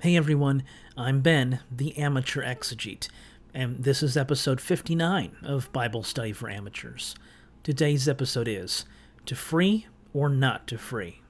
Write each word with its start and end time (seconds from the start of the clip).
Hey 0.00 0.16
everyone, 0.16 0.62
I'm 0.96 1.20
Ben, 1.20 1.60
the 1.70 1.98
amateur 1.98 2.42
exegete, 2.42 3.10
and 3.52 3.84
this 3.84 4.02
is 4.02 4.16
episode 4.16 4.58
59 4.58 5.36
of 5.42 5.70
Bible 5.74 6.02
Study 6.04 6.32
for 6.32 6.48
Amateurs. 6.48 7.14
Today's 7.62 8.08
episode 8.08 8.48
is 8.48 8.86
To 9.26 9.36
Free 9.36 9.88
or 10.14 10.30
Not 10.30 10.66
to 10.68 10.78
Free? 10.78 11.20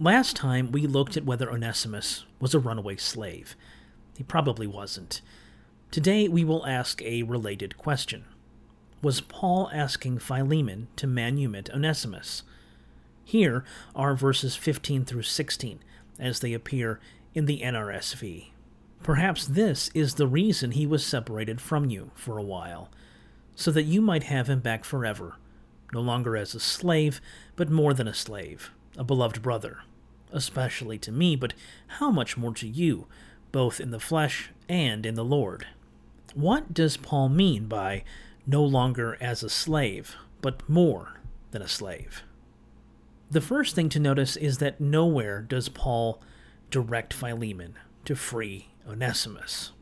Last 0.00 0.36
time 0.36 0.70
we 0.70 0.86
looked 0.86 1.16
at 1.16 1.24
whether 1.24 1.50
Onesimus 1.50 2.24
was 2.38 2.54
a 2.54 2.60
runaway 2.60 2.94
slave. 2.94 3.56
He 4.16 4.22
probably 4.22 4.68
wasn't. 4.68 5.20
Today 5.90 6.28
we 6.28 6.44
will 6.44 6.64
ask 6.66 7.02
a 7.02 7.24
related 7.24 7.76
question. 7.76 8.24
Was 9.02 9.20
Paul 9.20 9.68
asking 9.72 10.20
Philemon 10.20 10.86
to 10.94 11.08
manumit 11.08 11.68
Onesimus? 11.70 12.44
Here 13.24 13.64
are 13.96 14.14
verses 14.14 14.54
15 14.54 15.04
through 15.04 15.22
16 15.22 15.80
as 16.20 16.38
they 16.38 16.52
appear 16.52 17.00
in 17.34 17.46
the 17.46 17.62
NRSV. 17.62 18.50
Perhaps 19.02 19.48
this 19.48 19.90
is 19.94 20.14
the 20.14 20.28
reason 20.28 20.70
he 20.70 20.86
was 20.86 21.04
separated 21.04 21.60
from 21.60 21.90
you 21.90 22.12
for 22.14 22.38
a 22.38 22.42
while, 22.42 22.88
so 23.56 23.72
that 23.72 23.82
you 23.82 24.00
might 24.00 24.24
have 24.24 24.48
him 24.48 24.60
back 24.60 24.84
forever, 24.84 25.38
no 25.92 26.00
longer 26.00 26.36
as 26.36 26.54
a 26.54 26.60
slave, 26.60 27.20
but 27.56 27.68
more 27.68 27.92
than 27.92 28.06
a 28.06 28.14
slave, 28.14 28.70
a 28.96 29.02
beloved 29.02 29.42
brother, 29.42 29.78
especially 30.32 30.98
to 30.98 31.12
me, 31.12 31.36
but 31.36 31.54
how 31.86 32.10
much 32.10 32.36
more 32.36 32.54
to 32.54 32.68
you, 32.68 33.06
both 33.52 33.80
in 33.80 33.90
the 33.90 34.00
flesh 34.00 34.50
and 34.68 35.04
in 35.06 35.14
the 35.14 35.24
Lord. 35.24 35.66
What 36.34 36.74
does 36.74 36.96
Paul 36.96 37.28
mean 37.28 37.66
by 37.66 38.04
no 38.46 38.62
longer 38.64 39.16
as 39.20 39.42
a 39.42 39.48
slave, 39.48 40.16
but 40.42 40.68
more 40.68 41.20
than 41.50 41.62
a 41.62 41.68
slave? 41.68 42.22
The 43.30 43.40
first 43.40 43.74
thing 43.74 43.88
to 43.90 44.00
notice 44.00 44.36
is 44.36 44.58
that 44.58 44.80
nowhere 44.80 45.42
does 45.42 45.68
Paul 45.68 46.22
direct 46.70 47.12
Philemon 47.12 47.74
to 48.04 48.14
free 48.14 48.68
Onesimus. 48.88 49.72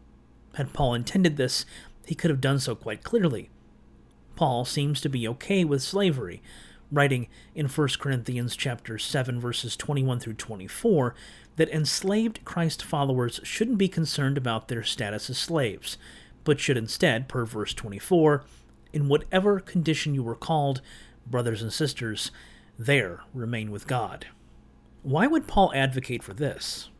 Had 0.55 0.73
Paul 0.73 0.95
intended 0.95 1.37
this, 1.37 1.65
he 2.07 2.15
could 2.15 2.31
have 2.31 2.41
done 2.41 2.59
so 2.59 2.75
quite 2.75 3.03
clearly. 3.03 3.51
Paul 4.35 4.65
seems 4.65 5.01
to 5.01 5.09
be 5.09 5.29
okay 5.29 5.65
with 5.65 5.83
slavery, 5.83 6.43
writing 6.91 7.29
in 7.55 7.67
1 7.67 7.89
Corinthians 7.99 8.57
chapter 8.57 8.99
7 8.99 9.41
verses 9.41 9.77
21 9.77 10.21
through 10.21 10.35
24 10.35 11.15
that 11.57 11.71
enslaved 11.71 12.45
Christ 12.45 12.85
followers 12.85 13.41
shouldn't 13.43 13.79
be 13.79 13.89
concerned 13.89 14.39
about 14.39 14.69
their 14.69 14.83
status 14.83 15.31
as 15.31 15.39
slaves, 15.39 15.99
but 16.45 16.61
should 16.61 16.77
instead, 16.77 17.29
per 17.29 17.45
verse 17.45 17.75
24, 17.75 18.45
in 18.93 19.09
whatever 19.09 19.61
condition 19.61 20.15
you 20.15 20.23
were 20.23 20.35
called, 20.35 20.81
brothers 21.27 21.63
and 21.63 21.73
sisters, 21.73 22.31
there 22.79 23.21
remain 23.35 23.71
with 23.71 23.87
God. 23.87 24.27
Why 25.03 25.27
would 25.27 25.47
Paul 25.47 25.73
advocate 25.75 26.23
for 26.23 26.35
this? 26.35 26.91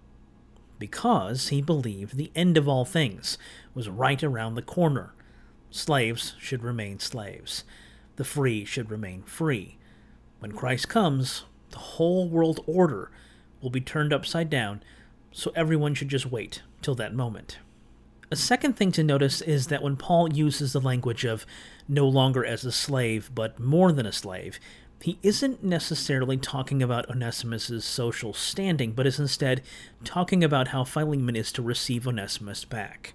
Because 0.79 1.49
he 1.49 1.63
believed 1.63 2.17
the 2.17 2.31
end 2.35 2.57
of 2.57 2.69
all 2.69 2.85
things 2.85 3.39
was 3.75 3.89
right 3.89 4.23
around 4.23 4.55
the 4.55 4.63
corner. 4.63 5.15
Slaves 5.71 6.35
should 6.39 6.63
remain 6.63 6.99
slaves. 6.99 7.65
The 8.17 8.25
free 8.25 8.65
should 8.65 8.91
remain 8.91 9.23
free. 9.23 9.76
When 10.47 10.55
Christ 10.55 10.89
comes, 10.89 11.43
the 11.71 11.79
whole 11.79 12.29
world 12.29 12.61
order 12.69 13.11
will 13.61 13.69
be 13.69 13.81
turned 13.81 14.13
upside 14.13 14.49
down, 14.49 14.81
so 15.33 15.51
everyone 15.57 15.93
should 15.95 16.09
just 16.09 16.27
wait 16.27 16.63
till 16.83 16.95
that 16.95 17.13
moment. 17.13 17.59
A 18.31 18.37
second 18.37 18.77
thing 18.77 18.93
to 18.93 19.03
notice 19.03 19.41
is 19.41 19.67
that 19.67 19.83
when 19.83 19.97
Paul 19.97 20.33
uses 20.33 20.73
the 20.73 20.81
language 20.81 21.25
of 21.25 21.47
no 21.89 22.07
longer 22.07 22.45
as 22.45 22.65
a 22.65 22.71
slave, 22.71 23.29
but 23.35 23.59
more 23.59 23.91
than 23.91 24.07
a 24.07 24.13
slave, 24.13 24.61
he 25.01 25.19
isn't 25.21 25.65
necessarily 25.65 26.37
talking 26.37 26.81
about 26.81 27.11
Onesimus's 27.11 27.85
social 27.85 28.33
standing, 28.33 28.93
but 28.93 29.05
is 29.05 29.19
instead 29.19 29.63
talking 30.05 30.45
about 30.45 30.69
how 30.69 30.85
Philemon 30.85 31.35
is 31.35 31.51
to 31.51 31.61
receive 31.61 32.07
Onesimus 32.07 32.65
back. 32.65 33.15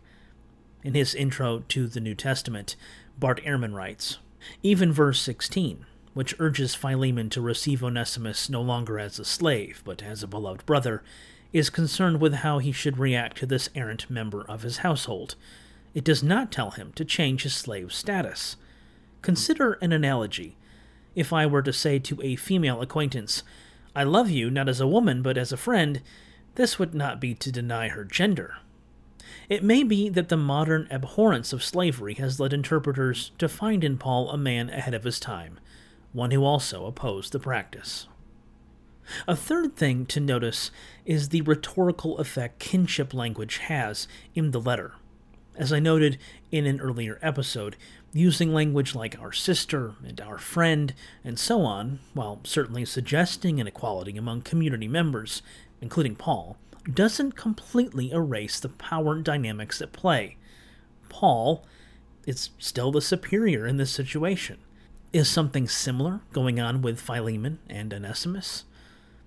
In 0.84 0.96
his 0.96 1.16
intro 1.16 1.64
to 1.70 1.88
the 1.88 2.02
New 2.02 2.14
Testament, 2.14 2.75
Bart 3.18 3.41
Ehrman 3.46 3.74
writes, 3.74 4.18
even 4.64 4.91
verse 4.91 5.22
16, 5.22 5.86
which 6.13 6.35
urges 6.39 6.75
Philemon 6.75 7.29
to 7.29 7.41
receive 7.41 7.83
Onesimus 7.83 8.49
no 8.49 8.61
longer 8.61 8.99
as 8.99 9.19
a 9.19 9.25
slave, 9.25 9.81
but 9.85 10.03
as 10.03 10.23
a 10.23 10.27
beloved 10.27 10.66
brother, 10.66 11.03
is 11.53 11.69
concerned 11.69 12.22
with 12.22 12.35
how 12.35 12.59
he 12.59 12.72
should 12.72 12.97
react 12.97 13.38
to 13.38 13.45
this 13.45 13.69
errant 13.75 14.09
member 14.09 14.44
of 14.47 14.61
his 14.61 14.77
household. 14.77 15.35
It 15.94 16.03
does 16.03 16.23
not 16.23 16.51
tell 16.51 16.72
him 16.72 16.94
to 16.94 17.05
change 17.05 17.44
his 17.44 17.53
slave 17.53 17.91
status. 17.91 18.55
Consider 19.22 19.73
an 19.73 19.91
analogy. 19.91 20.57
If 21.16 21.33
I 21.33 21.45
were 21.45 21.61
to 21.61 21.73
say 21.73 21.99
to 21.99 22.22
a 22.22 22.35
female 22.38 22.81
acquaintance, 22.81 23.43
I 23.95 24.03
love 24.03 24.29
you 24.29 24.49
not 24.49 24.69
as 24.69 24.79
a 24.79 24.88
woman 24.88 25.22
but 25.22 25.38
as 25.38 25.51
a 25.51 25.57
friend, 25.57 26.01
this 26.55 26.79
would 26.79 26.93
not 26.93 27.19
be 27.19 27.33
to 27.35 27.51
deny 27.51 27.89
her 27.89 28.05
gender. 28.05 28.55
It 29.49 29.63
may 29.63 29.83
be 29.83 30.09
that 30.09 30.29
the 30.29 30.38
modern 30.38 30.88
abhorrence 30.89 31.51
of 31.51 31.63
slavery 31.63 32.13
has 32.16 32.39
led 32.39 32.53
interpreters 32.53 33.31
to 33.38 33.49
find 33.49 33.83
in 33.83 33.97
Paul 33.97 34.29
a 34.29 34.38
man 34.38 34.69
ahead 34.69 34.93
of 34.93 35.03
his 35.03 35.19
time, 35.19 35.59
one 36.13 36.31
who 36.31 36.44
also 36.44 36.85
opposed 36.85 37.31
the 37.31 37.39
practice. 37.39 38.07
A 39.27 39.35
third 39.35 39.75
thing 39.75 40.05
to 40.07 40.19
notice 40.19 40.72
is 41.05 41.29
the 41.29 41.41
rhetorical 41.41 42.17
effect 42.19 42.59
kinship 42.59 43.13
language 43.13 43.57
has 43.57 44.07
in 44.35 44.51
the 44.51 44.61
letter. 44.61 44.94
As 45.57 45.73
I 45.73 45.79
noted 45.79 46.17
in 46.51 46.66
an 46.66 46.79
earlier 46.79 47.19
episode, 47.22 47.75
using 48.13 48.53
language 48.53 48.95
like 48.95 49.19
our 49.19 49.31
sister 49.31 49.95
and 50.05 50.19
our 50.22 50.38
friend 50.38 50.94
and 51.23 51.38
so 51.38 51.61
on, 51.61 51.99
while 52.13 52.39
certainly 52.43 52.85
suggesting 52.85 53.59
an 53.59 53.67
equality 53.67 54.17
among 54.17 54.41
community 54.41 54.88
members, 54.88 55.41
including 55.81 56.16
Paul, 56.16 56.57
doesn't 56.91 57.33
completely 57.33 58.11
erase 58.11 58.59
the 58.59 58.69
power 58.69 59.19
dynamics 59.19 59.81
at 59.81 59.91
play. 59.91 60.38
Paul 61.09 61.66
is 62.25 62.51
still 62.57 62.91
the 62.91 63.01
superior 63.01 63.67
in 63.67 63.78
this 63.78 63.91
situation. 63.91 64.57
Is 65.13 65.27
something 65.27 65.67
similar 65.67 66.22
going 66.31 66.57
on 66.61 66.81
with 66.81 67.01
Philemon 67.01 67.59
and 67.67 67.94
Onesimus? 67.94 68.63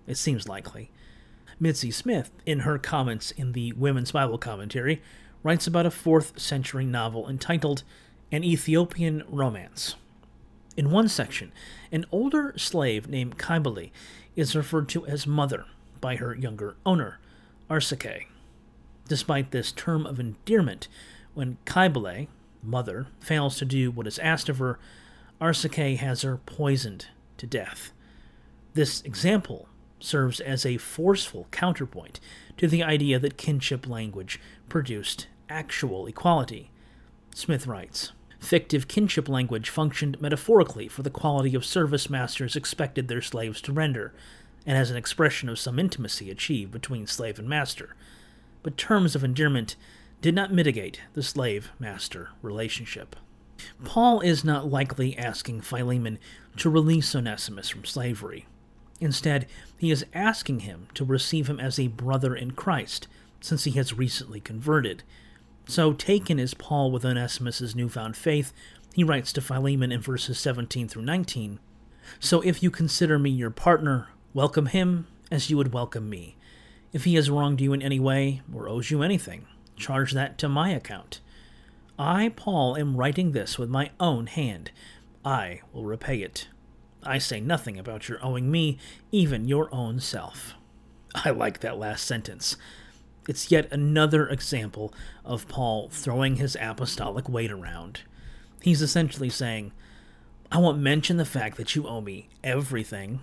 It 0.06 0.16
seems 0.16 0.48
likely. 0.48 0.90
Mitzi 1.60 1.90
Smith, 1.90 2.30
in 2.46 2.60
her 2.60 2.78
comments 2.78 3.32
in 3.32 3.52
the 3.52 3.74
Women's 3.74 4.12
Bible 4.12 4.38
Commentary, 4.38 5.02
writes 5.42 5.66
about 5.66 5.84
a 5.84 5.90
4th 5.90 6.40
century 6.40 6.86
novel 6.86 7.28
entitled 7.28 7.82
An 8.32 8.42
Ethiopian 8.42 9.24
Romance. 9.28 9.96
In 10.74 10.90
one 10.90 11.06
section, 11.06 11.52
an 11.92 12.06
older 12.10 12.54
slave 12.56 13.06
named 13.06 13.36
Cybele 13.38 13.90
is 14.34 14.56
referred 14.56 14.88
to 14.88 15.06
as 15.06 15.26
mother 15.26 15.66
by 16.00 16.16
her 16.16 16.34
younger 16.34 16.76
owner, 16.86 17.20
Arsace. 17.68 18.24
Despite 19.06 19.50
this 19.50 19.70
term 19.70 20.06
of 20.06 20.18
endearment, 20.18 20.88
when 21.34 21.58
Cybele, 21.66 22.28
mother, 22.62 23.08
fails 23.20 23.58
to 23.58 23.66
do 23.66 23.90
what 23.90 24.06
is 24.06 24.18
asked 24.20 24.48
of 24.48 24.56
her, 24.58 24.78
Arsace 25.40 25.96
has 25.98 26.22
her 26.22 26.38
poisoned 26.38 27.06
to 27.38 27.46
death. 27.46 27.92
This 28.74 29.02
example 29.02 29.68
serves 30.00 30.40
as 30.40 30.66
a 30.66 30.76
forceful 30.76 31.46
counterpoint 31.50 32.20
to 32.56 32.68
the 32.68 32.82
idea 32.82 33.18
that 33.18 33.36
kinship 33.36 33.86
language 33.88 34.40
produced 34.68 35.26
actual 35.48 36.06
equality. 36.06 36.70
Smith 37.34 37.66
writes 37.66 38.12
Fictive 38.38 38.88
kinship 38.88 39.28
language 39.28 39.70
functioned 39.70 40.20
metaphorically 40.20 40.86
for 40.86 41.02
the 41.02 41.10
quality 41.10 41.54
of 41.54 41.64
service 41.64 42.10
masters 42.10 42.56
expected 42.56 43.08
their 43.08 43.22
slaves 43.22 43.60
to 43.62 43.72
render, 43.72 44.12
and 44.66 44.76
as 44.76 44.90
an 44.90 44.96
expression 44.96 45.48
of 45.48 45.58
some 45.58 45.78
intimacy 45.78 46.30
achieved 46.30 46.70
between 46.70 47.06
slave 47.06 47.38
and 47.38 47.48
master. 47.48 47.96
But 48.62 48.76
terms 48.76 49.14
of 49.14 49.24
endearment 49.24 49.76
did 50.20 50.34
not 50.34 50.52
mitigate 50.52 51.00
the 51.14 51.22
slave 51.22 51.70
master 51.78 52.30
relationship. 52.42 53.16
Paul 53.84 54.20
is 54.20 54.44
not 54.44 54.70
likely 54.70 55.16
asking 55.16 55.60
Philemon 55.60 56.18
to 56.56 56.70
release 56.70 57.14
Onesimus 57.14 57.68
from 57.68 57.84
slavery. 57.84 58.46
Instead, 59.00 59.46
he 59.76 59.90
is 59.90 60.06
asking 60.14 60.60
him 60.60 60.88
to 60.94 61.04
receive 61.04 61.48
him 61.48 61.60
as 61.60 61.78
a 61.78 61.88
brother 61.88 62.34
in 62.34 62.52
Christ, 62.52 63.08
since 63.40 63.64
he 63.64 63.72
has 63.72 63.98
recently 63.98 64.40
converted. 64.40 65.02
So, 65.66 65.92
taken 65.92 66.38
is 66.38 66.54
Paul 66.54 66.90
with 66.90 67.04
Onesimus's 67.04 67.74
newfound 67.74 68.16
faith, 68.16 68.52
he 68.94 69.04
writes 69.04 69.32
to 69.32 69.40
Philemon 69.40 69.90
in 69.90 70.00
verses 70.00 70.38
17 70.38 70.88
through 70.88 71.02
19 71.02 71.58
So, 72.20 72.40
if 72.42 72.62
you 72.62 72.70
consider 72.70 73.18
me 73.18 73.30
your 73.30 73.50
partner, 73.50 74.08
welcome 74.32 74.66
him 74.66 75.06
as 75.30 75.50
you 75.50 75.56
would 75.56 75.72
welcome 75.72 76.08
me. 76.08 76.36
If 76.92 77.04
he 77.04 77.16
has 77.16 77.30
wronged 77.30 77.60
you 77.60 77.72
in 77.72 77.82
any 77.82 77.98
way, 77.98 78.42
or 78.54 78.68
owes 78.68 78.90
you 78.90 79.02
anything, 79.02 79.46
charge 79.76 80.12
that 80.12 80.38
to 80.38 80.48
my 80.48 80.70
account. 80.70 81.20
I, 81.98 82.30
Paul, 82.30 82.76
am 82.76 82.96
writing 82.96 83.32
this 83.32 83.58
with 83.58 83.68
my 83.68 83.90
own 84.00 84.26
hand. 84.26 84.70
I 85.24 85.60
will 85.72 85.84
repay 85.84 86.22
it. 86.22 86.48
I 87.02 87.18
say 87.18 87.40
nothing 87.40 87.78
about 87.78 88.08
your 88.08 88.24
owing 88.24 88.50
me 88.50 88.78
even 89.12 89.46
your 89.46 89.72
own 89.72 90.00
self. 90.00 90.54
I 91.14 91.30
like 91.30 91.60
that 91.60 91.78
last 91.78 92.04
sentence. 92.04 92.56
It's 93.28 93.50
yet 93.50 93.72
another 93.72 94.28
example 94.28 94.92
of 95.24 95.48
Paul 95.48 95.88
throwing 95.90 96.36
his 96.36 96.56
apostolic 96.60 97.28
weight 97.28 97.50
around. 97.50 98.00
He's 98.60 98.82
essentially 98.82 99.30
saying, 99.30 99.72
I 100.50 100.58
won't 100.58 100.78
mention 100.78 101.16
the 101.16 101.24
fact 101.24 101.56
that 101.56 101.74
you 101.74 101.86
owe 101.86 102.00
me 102.00 102.28
everything. 102.42 103.20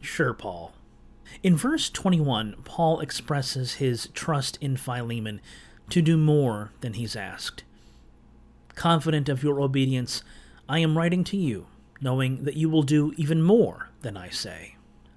Sure, 0.00 0.34
Paul. 0.34 0.72
In 1.42 1.56
verse 1.56 1.88
21, 1.88 2.56
Paul 2.64 3.00
expresses 3.00 3.74
his 3.74 4.08
trust 4.08 4.58
in 4.60 4.76
Philemon 4.76 5.40
to 5.90 6.02
do 6.02 6.16
more 6.16 6.72
than 6.80 6.94
he's 6.94 7.16
asked. 7.16 7.64
Confident 8.74 9.28
of 9.28 9.42
your 9.42 9.60
obedience, 9.60 10.22
I 10.68 10.78
am 10.78 10.96
writing 10.96 11.24
to 11.24 11.36
you, 11.36 11.66
knowing 12.00 12.44
that 12.44 12.56
you 12.56 12.68
will 12.68 12.82
do 12.82 13.12
even 13.16 13.42
more 13.42 13.90
than 14.00 14.16
I 14.16 14.30
say. 14.30 14.76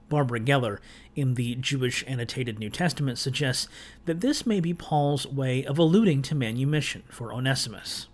Barbara 0.09 0.39
Geller, 0.39 0.79
in 1.15 1.33
the 1.35 1.55
Jewish 1.55 2.03
Annotated 2.07 2.59
New 2.59 2.69
Testament, 2.69 3.17
suggests 3.17 3.67
that 4.05 4.21
this 4.21 4.45
may 4.45 4.59
be 4.59 4.73
Paul's 4.73 5.25
way 5.25 5.65
of 5.65 5.79
alluding 5.79 6.21
to 6.23 6.35
manumission 6.35 7.03
for 7.09 7.33
Onesimus. 7.33 8.07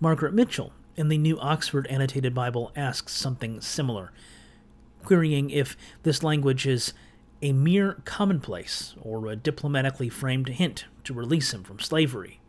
Margaret 0.00 0.34
Mitchell, 0.34 0.72
in 0.96 1.08
the 1.08 1.18
New 1.18 1.38
Oxford 1.38 1.86
Annotated 1.88 2.34
Bible, 2.34 2.72
asks 2.74 3.12
something 3.12 3.60
similar, 3.60 4.12
querying 5.04 5.50
if 5.50 5.76
this 6.02 6.22
language 6.22 6.66
is 6.66 6.94
a 7.44 7.52
mere 7.52 8.00
commonplace 8.06 8.94
or 9.02 9.26
a 9.26 9.36
diplomatically 9.36 10.08
framed 10.08 10.48
hint 10.48 10.86
to 11.04 11.12
release 11.12 11.52
him 11.52 11.62
from 11.62 11.78
slavery. 11.78 12.40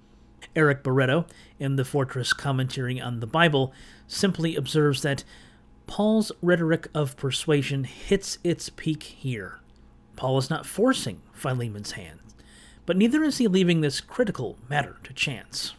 Eric 0.56 0.84
Barreto, 0.84 1.26
in 1.60 1.76
the 1.76 1.84
Fortress 1.84 2.32
Commentary 2.32 3.02
on 3.02 3.20
the 3.20 3.28
Bible, 3.28 3.74
simply 4.08 4.56
observes 4.56 5.02
that 5.02 5.26
Paul's 5.86 6.32
rhetoric 6.42 6.88
of 6.94 7.18
persuasion 7.18 7.84
hits 7.84 8.38
its 8.42 8.70
peak 8.70 9.04
here. 9.04 9.60
Paul 10.16 10.38
is 10.38 10.50
not 10.50 10.66
forcing 10.66 11.22
Philemon's 11.34 11.92
hand, 11.92 12.22
but 12.86 12.96
neither 12.96 13.22
is 13.22 13.38
he 13.38 13.50
leaving 13.50 13.82
this 13.82 14.00
critical 14.00 14.58
matter 14.70 14.96
to 15.04 15.12
chance. 15.12 15.74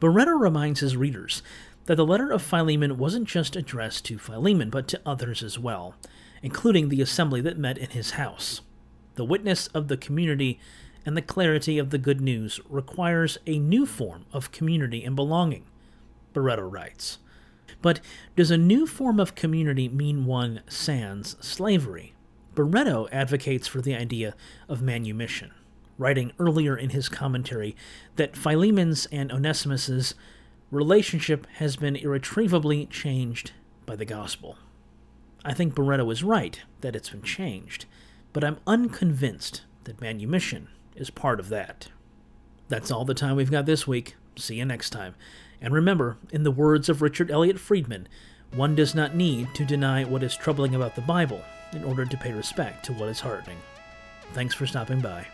Barreto 0.00 0.32
reminds 0.32 0.80
his 0.80 0.96
readers 0.96 1.42
that 1.88 1.94
the 1.94 2.04
letter 2.04 2.30
of 2.30 2.42
Philemon 2.42 2.98
wasn't 2.98 3.26
just 3.26 3.56
addressed 3.56 4.04
to 4.04 4.18
Philemon, 4.18 4.68
but 4.68 4.86
to 4.88 5.00
others 5.06 5.42
as 5.42 5.58
well, 5.58 5.94
including 6.42 6.90
the 6.90 7.00
assembly 7.00 7.40
that 7.40 7.56
met 7.56 7.78
in 7.78 7.88
his 7.88 8.10
house. 8.10 8.60
The 9.14 9.24
witness 9.24 9.68
of 9.68 9.88
the 9.88 9.96
community 9.96 10.60
and 11.06 11.16
the 11.16 11.22
clarity 11.22 11.78
of 11.78 11.88
the 11.88 11.96
good 11.96 12.20
news 12.20 12.60
requires 12.68 13.38
a 13.46 13.58
new 13.58 13.86
form 13.86 14.26
of 14.34 14.52
community 14.52 15.02
and 15.02 15.16
belonging, 15.16 15.64
Barreto 16.34 16.60
writes. 16.60 17.20
But 17.80 18.00
does 18.36 18.50
a 18.50 18.58
new 18.58 18.86
form 18.86 19.18
of 19.18 19.34
community 19.34 19.88
mean 19.88 20.26
one 20.26 20.60
sans 20.68 21.36
slavery? 21.40 22.12
Barreto 22.54 23.08
advocates 23.10 23.66
for 23.66 23.80
the 23.80 23.94
idea 23.94 24.34
of 24.68 24.82
manumission, 24.82 25.52
writing 25.96 26.32
earlier 26.38 26.76
in 26.76 26.90
his 26.90 27.08
commentary 27.08 27.74
that 28.16 28.36
Philemon's 28.36 29.06
and 29.06 29.32
Onesimus's 29.32 30.14
relationship 30.70 31.46
has 31.56 31.76
been 31.76 31.96
irretrievably 31.96 32.86
changed 32.86 33.52
by 33.86 33.96
the 33.96 34.04
gospel. 34.04 34.56
I 35.44 35.54
think 35.54 35.74
Barreto 35.74 36.10
is 36.10 36.22
right 36.22 36.60
that 36.80 36.94
it's 36.94 37.10
been 37.10 37.22
changed, 37.22 37.86
but 38.32 38.44
I'm 38.44 38.58
unconvinced 38.66 39.62
that 39.84 40.00
manumission 40.00 40.68
is 40.94 41.10
part 41.10 41.40
of 41.40 41.48
that. 41.48 41.88
That's 42.68 42.90
all 42.90 43.04
the 43.04 43.14
time 43.14 43.36
we've 43.36 43.50
got 43.50 43.66
this 43.66 43.86
week. 43.86 44.16
See 44.36 44.56
you 44.56 44.64
next 44.64 44.90
time. 44.90 45.14
And 45.60 45.72
remember, 45.72 46.18
in 46.30 46.42
the 46.42 46.50
words 46.50 46.88
of 46.88 47.02
Richard 47.02 47.30
Elliott 47.30 47.58
Friedman, 47.58 48.08
one 48.54 48.74
does 48.74 48.94
not 48.94 49.14
need 49.14 49.54
to 49.54 49.64
deny 49.64 50.04
what 50.04 50.22
is 50.22 50.36
troubling 50.36 50.74
about 50.74 50.94
the 50.94 51.00
Bible 51.02 51.42
in 51.72 51.84
order 51.84 52.04
to 52.04 52.16
pay 52.16 52.32
respect 52.32 52.84
to 52.86 52.92
what 52.92 53.08
is 53.08 53.20
heartening. 53.20 53.58
Thanks 54.32 54.54
for 54.54 54.66
stopping 54.66 55.00
by. 55.00 55.26